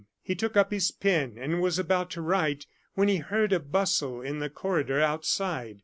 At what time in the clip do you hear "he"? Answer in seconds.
0.23-0.33, 3.07-3.17